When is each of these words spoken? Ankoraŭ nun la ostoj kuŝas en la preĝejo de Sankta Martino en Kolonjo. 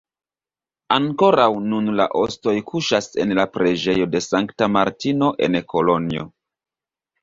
Ankoraŭ 0.95 1.45
nun 1.73 1.91
la 1.99 2.09
ostoj 2.23 2.55
kuŝas 2.73 3.11
en 3.27 3.37
la 3.43 3.47
preĝejo 3.59 4.11
de 4.17 4.27
Sankta 4.33 4.75
Martino 4.81 5.35
en 5.51 5.65
Kolonjo. 5.73 6.31